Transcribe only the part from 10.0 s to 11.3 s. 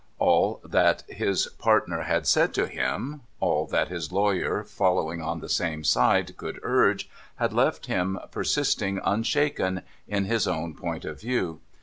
in his own point of